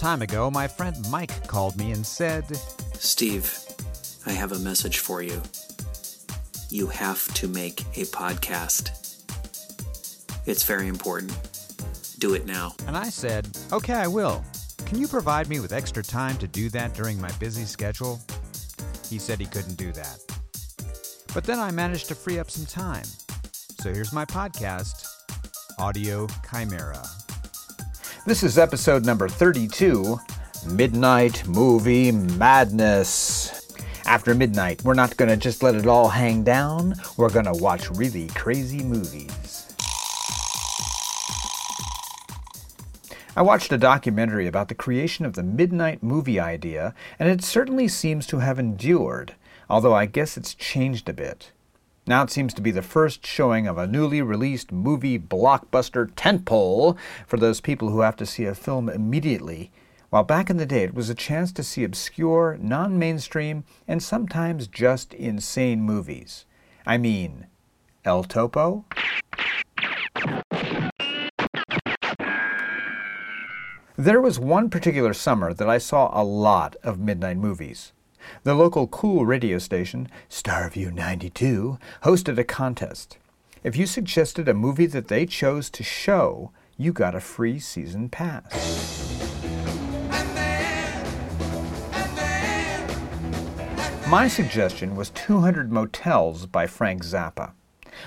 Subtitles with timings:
[0.00, 2.46] Time ago, my friend Mike called me and said,
[2.94, 3.54] Steve,
[4.24, 5.42] I have a message for you.
[6.70, 8.92] You have to make a podcast.
[10.46, 11.36] It's very important.
[12.18, 12.72] Do it now.
[12.86, 14.42] And I said, Okay, I will.
[14.86, 18.18] Can you provide me with extra time to do that during my busy schedule?
[19.10, 20.18] He said he couldn't do that.
[21.34, 23.04] But then I managed to free up some time.
[23.82, 25.06] So here's my podcast,
[25.78, 27.06] Audio Chimera.
[28.26, 30.20] This is episode number 32
[30.72, 33.72] Midnight Movie Madness.
[34.04, 38.28] After midnight, we're not to just let it all hang down, we're to watch really
[38.28, 39.74] crazy movies.
[43.34, 47.88] I watched a documentary about the creation of the midnight movie idea, and it certainly
[47.88, 49.34] seems to have endured,
[49.70, 51.52] although I guess it's changed a bit.
[52.06, 56.96] Now it seems to be the first showing of a newly released movie blockbuster tentpole
[57.26, 59.70] for those people who have to see a film immediately,
[60.08, 64.02] while back in the day it was a chance to see obscure, non mainstream, and
[64.02, 66.46] sometimes just insane movies.
[66.86, 67.46] I mean,
[68.04, 68.86] El Topo?
[73.96, 77.92] There was one particular summer that I saw a lot of midnight movies.
[78.42, 83.18] The local cool radio station, Starview 92, hosted a contest.
[83.62, 88.08] If you suggested a movie that they chose to show, you got a free season
[88.08, 89.10] pass.
[94.08, 97.52] My suggestion was 200 Motels by Frank Zappa.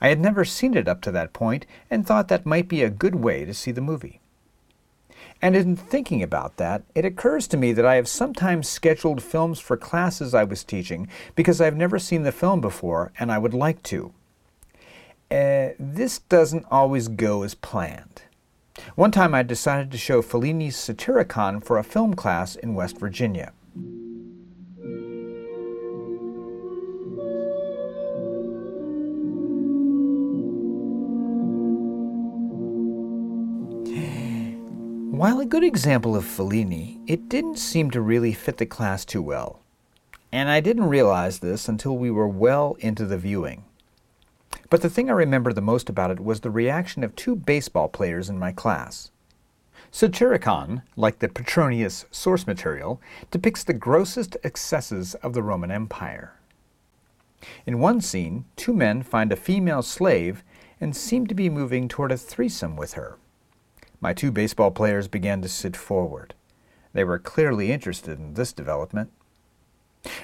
[0.00, 2.90] I had never seen it up to that point and thought that might be a
[2.90, 4.20] good way to see the movie.
[5.42, 9.60] And in thinking about that, it occurs to me that I have sometimes scheduled films
[9.60, 13.54] for classes I was teaching because I've never seen the film before and I would
[13.54, 14.12] like to.
[15.30, 18.22] Uh, this doesn't always go as planned.
[18.94, 23.52] One time I decided to show Fellini's Satyricon for a film class in West Virginia.
[35.16, 39.22] While a good example of Fellini, it didn't seem to really fit the class too
[39.22, 39.60] well.
[40.30, 43.64] And I didn't realize this until we were well into the viewing.
[44.68, 47.88] But the thing I remember the most about it was the reaction of two baseball
[47.88, 49.10] players in my class.
[49.90, 53.00] Satyricon, like the Petronius source material,
[53.30, 56.34] depicts the grossest excesses of the Roman Empire.
[57.64, 60.44] In one scene, two men find a female slave
[60.78, 63.16] and seem to be moving toward a threesome with her.
[64.00, 66.34] My two baseball players began to sit forward.
[66.92, 69.10] They were clearly interested in this development.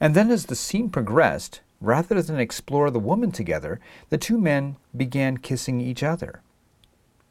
[0.00, 3.80] And then, as the scene progressed, rather than explore the woman together,
[4.10, 6.42] the two men began kissing each other.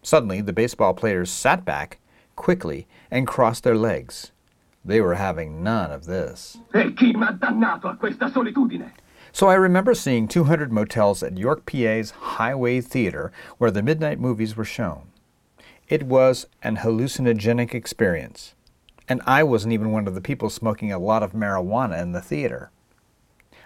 [0.02, 2.00] Suddenly, the baseball players sat back
[2.36, 4.32] quickly and crossed their legs.
[4.86, 6.58] They were having none of this.
[9.34, 14.56] So I remember seeing 200 motels at York, PA's Highway Theater, where the midnight movies
[14.56, 15.10] were shown.
[15.88, 18.54] It was an hallucinogenic experience.
[19.08, 22.22] And I wasn't even one of the people smoking a lot of marijuana in the
[22.22, 22.72] theater.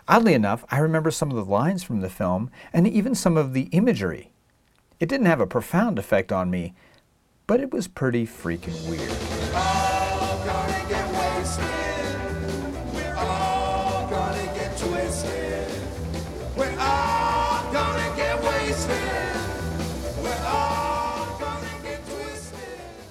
[0.07, 3.53] Oddly enough, I remember some of the lines from the film and even some of
[3.53, 4.31] the imagery.
[4.99, 6.75] It didn't have a profound effect on me,
[7.47, 9.40] but it was pretty freaking weird.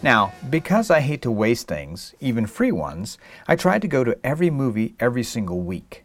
[0.02, 4.18] Now, because I hate to waste things, even free ones, I tried to go to
[4.24, 6.04] every movie every single week.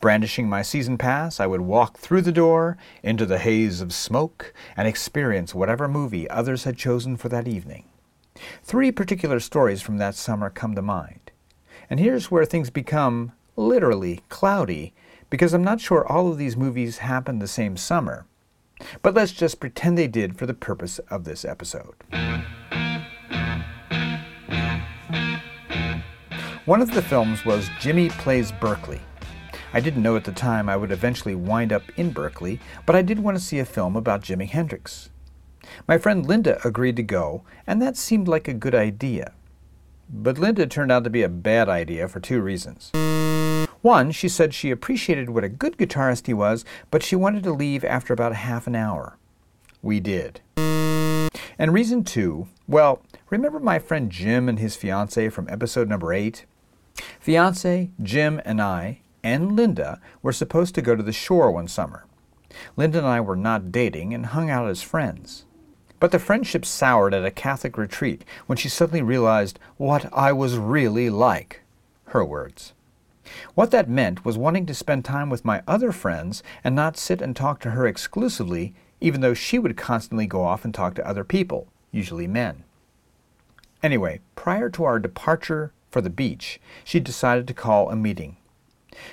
[0.00, 4.54] Brandishing my season pass, I would walk through the door, into the haze of smoke,
[4.76, 7.84] and experience whatever movie others had chosen for that evening.
[8.62, 11.32] Three particular stories from that summer come to mind.
[11.90, 14.94] And here's where things become literally cloudy,
[15.30, 18.26] because I'm not sure all of these movies happened the same summer.
[19.02, 21.94] But let's just pretend they did for the purpose of this episode.
[26.66, 29.00] One of the films was Jimi Plays Berkeley.
[29.72, 33.02] I didn't know at the time I would eventually wind up in Berkeley, but I
[33.02, 35.10] did want to see a film about Jimi Hendrix.
[35.86, 39.32] My friend Linda agreed to go, and that seemed like a good idea.
[40.10, 42.90] But Linda turned out to be a bad idea for two reasons.
[43.82, 47.52] One, she said she appreciated what a good guitarist he was, but she wanted to
[47.52, 49.18] leave after about half an hour.
[49.82, 50.40] We did.
[50.56, 56.44] And reason two, well, remember my friend Jim and his fiancee from episode number eight?
[57.20, 62.06] Fiance, Jim, and I, and Linda were supposed to go to the shore one summer.
[62.76, 65.44] Linda and I were not dating and hung out as friends.
[65.98, 70.58] But the friendship soured at a Catholic retreat when she suddenly realized what I was
[70.58, 71.62] really like.
[72.06, 72.72] Her words.
[73.54, 77.20] What that meant was wanting to spend time with my other friends and not sit
[77.20, 81.06] and talk to her exclusively, even though she would constantly go off and talk to
[81.06, 82.62] other people, usually men.
[83.82, 88.36] Anyway, prior to our departure for the beach, she decided to call a meeting.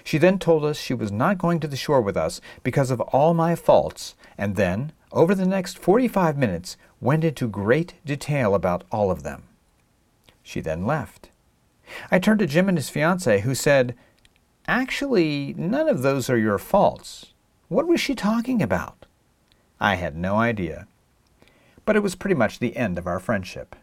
[0.03, 2.99] She then told us she was not going to the shore with us because of
[2.99, 8.83] all my faults, and then, over the next 45 minutes, went into great detail about
[8.91, 9.43] all of them.
[10.43, 11.29] She then left.
[12.11, 13.95] I turned to Jim and his fiancee, who said,
[14.67, 17.27] Actually, none of those are your faults.
[17.69, 19.05] What was she talking about?
[19.79, 20.87] I had no idea.
[21.85, 23.73] But it was pretty much the end of our friendship.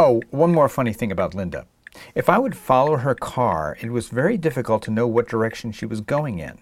[0.00, 1.66] Oh, one more funny thing about Linda.
[2.14, 5.86] If I would follow her car, it was very difficult to know what direction she
[5.86, 6.58] was going in.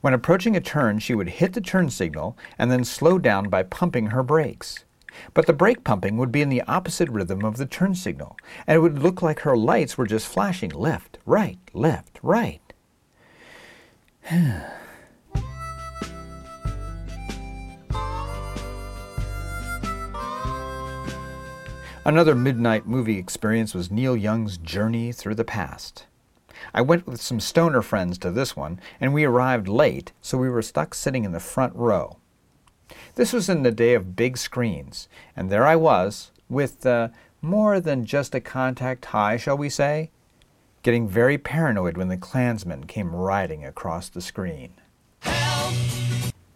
[0.00, 3.64] When approaching a turn, she would hit the turn signal and then slow down by
[3.64, 4.86] pumping her brakes.
[5.34, 8.34] But the brake pumping would be in the opposite rhythm of the turn signal,
[8.66, 12.72] and it would look like her lights were just flashing left, right, left, right.
[22.06, 26.04] Another midnight movie experience was Neil Young's Journey Through the Past.
[26.74, 30.50] I went with some stoner friends to this one, and we arrived late, so we
[30.50, 32.18] were stuck sitting in the front row.
[33.14, 37.08] This was in the day of big screens, and there I was, with uh,
[37.40, 40.10] more than just a contact high, shall we say,
[40.82, 44.74] getting very paranoid when the Klansmen came riding across the screen.
[45.20, 45.74] Help!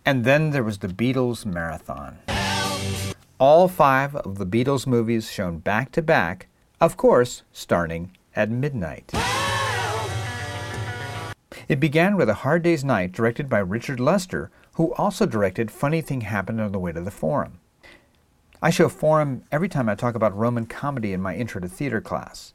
[0.05, 2.19] And then there was the Beatles marathon.
[2.29, 3.18] Help!
[3.41, 6.49] All five of the Beatles movies shown back to back,
[6.81, 9.13] of course, starting at midnight.
[11.69, 16.01] It began with A Hard Day's Night, directed by Richard Lester, who also directed Funny
[16.01, 17.61] Thing Happened on the Way to the Forum.
[18.61, 22.01] I show Forum every time I talk about Roman comedy in my Intro to Theater
[22.01, 22.55] class.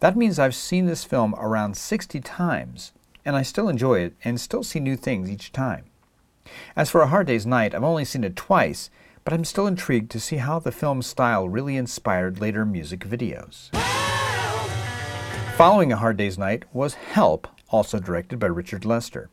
[0.00, 2.92] That means I've seen this film around 60 times,
[3.26, 5.84] and I still enjoy it and still see new things each time.
[6.74, 8.88] As for A Hard Day's Night, I've only seen it twice,
[9.24, 13.74] but I'm still intrigued to see how the film's style really inspired later music videos.
[15.56, 19.30] Following A Hard Day's Night was Help, also directed by Richard Lester.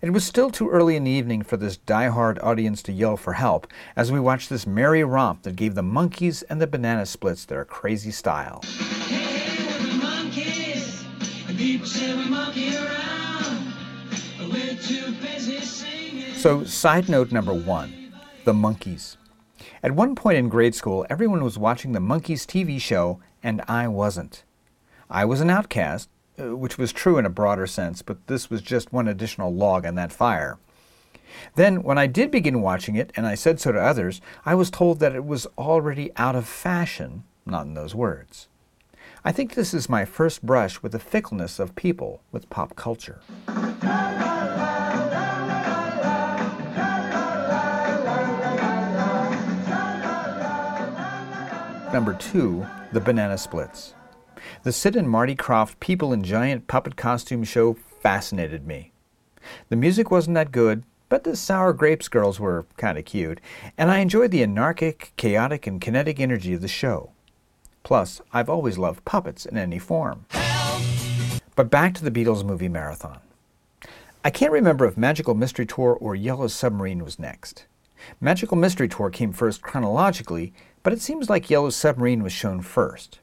[0.00, 3.34] It was still too early in the evening for this die-hard audience to yell for
[3.34, 3.66] help
[3.96, 7.64] as we watched this merry romp that gave the Monkees and the Banana Splits their
[7.64, 8.62] crazy style.
[16.36, 18.07] So, side note number one
[18.48, 19.18] the Monkees.
[19.82, 23.88] At one point in grade school, everyone was watching the Monkees TV show, and I
[23.88, 24.42] wasn't.
[25.10, 26.08] I was an outcast,
[26.40, 29.84] uh, which was true in a broader sense, but this was just one additional log
[29.84, 30.56] on that fire.
[31.56, 34.70] Then, when I did begin watching it, and I said so to others, I was
[34.70, 38.48] told that it was already out of fashion, not in those words.
[39.26, 43.20] I think this is my first brush with the fickleness of people with pop culture.
[51.92, 53.94] Number two, the banana splits.
[54.62, 58.92] The Sid and Marty Krofft people in giant puppet costume show fascinated me.
[59.70, 63.40] The music wasn't that good, but the Sour Grapes girls were kind of cute,
[63.78, 67.12] and I enjoyed the anarchic, chaotic, and kinetic energy of the show.
[67.84, 70.26] Plus, I've always loved puppets in any form.
[71.56, 73.20] But back to the Beatles movie marathon.
[74.22, 77.64] I can't remember if Magical Mystery Tour or Yellow Submarine was next.
[78.20, 83.20] Magical Mystery Tour came first chronologically, but it seems like Yellow Submarine was shown first.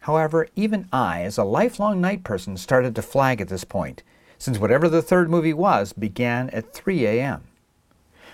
[0.00, 4.02] However, even I, as a lifelong night person, started to flag at this point,
[4.38, 7.44] since whatever the third movie was began at 3 a.m.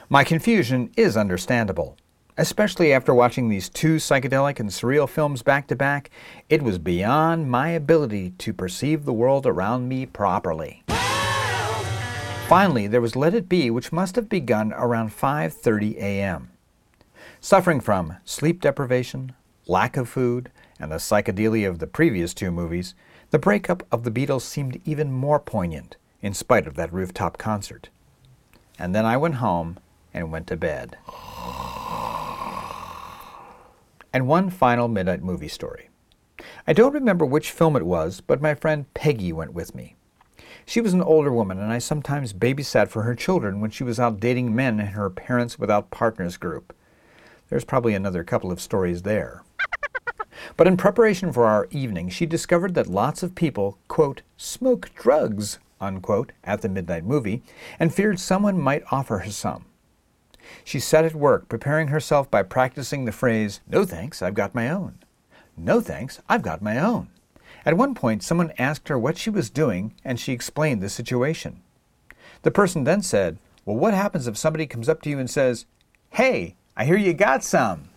[0.08, 1.96] My confusion is understandable.
[2.38, 6.08] Especially after watching these two psychedelic and surreal films back to back,
[6.48, 10.84] it was beyond my ability to perceive the world around me properly.
[12.48, 16.48] Finally, there was Let It Be, which must have begun around 5:30 a.m.
[17.40, 19.32] Suffering from sleep deprivation,
[19.66, 22.94] lack of food, and the psychedelia of the previous two movies,
[23.30, 27.90] the breakup of the Beatles seemed even more poignant in spite of that rooftop concert.
[28.78, 29.78] And then I went home
[30.12, 30.96] and went to bed.
[34.12, 35.90] And one final midnight movie story.
[36.66, 39.94] I don't remember which film it was, but my friend Peggy went with me.
[40.66, 44.00] She was an older woman, and I sometimes babysat for her children when she was
[44.00, 46.74] out dating men in her Parents Without Partners group.
[47.48, 49.42] There's probably another couple of stories there.
[50.56, 55.58] But in preparation for our evening, she discovered that lots of people, quote, smoke drugs,
[55.80, 57.42] unquote, at the midnight movie,
[57.78, 59.66] and feared someone might offer her some.
[60.64, 64.70] She set at work, preparing herself by practicing the phrase, No thanks, I've got my
[64.70, 64.98] own.
[65.56, 67.08] No thanks, I've got my own.
[67.64, 71.62] At one point, someone asked her what she was doing, and she explained the situation.
[72.42, 75.66] The person then said, Well, what happens if somebody comes up to you and says,
[76.10, 77.88] Hey, I hear you got some?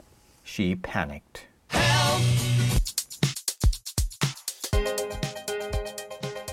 [0.42, 1.46] She panicked.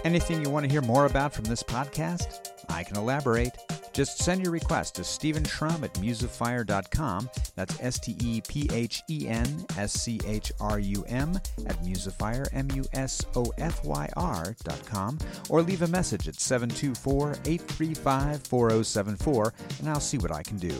[0.04, 2.50] Anything you want to hear more about from this podcast?
[2.68, 3.52] I can elaborate.
[3.94, 7.30] Just send your request to Stephen Schrum at musafire.com.
[7.56, 11.82] That's S T E P H E N S C H R U M at
[11.82, 15.18] musafire, M U S O F Y R.com,
[15.48, 20.78] or leave a message at 724 835 4074, and I'll see what I can do.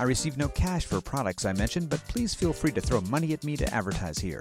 [0.00, 3.34] I receive no cash for products I mention, but please feel free to throw money
[3.34, 4.40] at me to advertise here.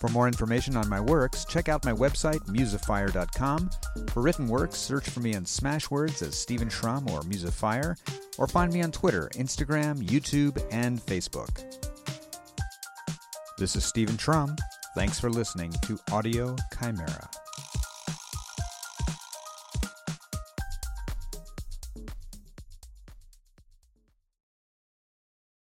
[0.00, 3.68] For more information on my works, check out my website, musafire.com.
[4.08, 7.98] For written works, search for me on Smashwords as Stephen Schrum or Musafire,
[8.38, 11.62] or find me on Twitter, Instagram, YouTube, and Facebook.
[13.58, 14.56] This is Stephen Schrum.
[14.94, 17.28] Thanks for listening to Audio Chimera.